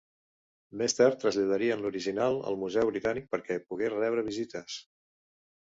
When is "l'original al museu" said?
1.83-2.89